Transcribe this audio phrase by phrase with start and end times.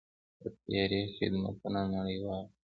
[0.41, 2.53] د طیارې خدمتونه نړیوال دي.